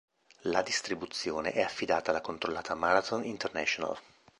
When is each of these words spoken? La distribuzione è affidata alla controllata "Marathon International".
La 0.45 0.63
distribuzione 0.63 1.51
è 1.51 1.61
affidata 1.61 2.09
alla 2.09 2.21
controllata 2.21 2.73
"Marathon 2.73 3.23
International". 3.23 3.95